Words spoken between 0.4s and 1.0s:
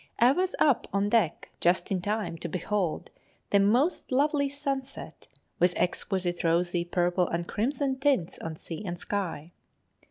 up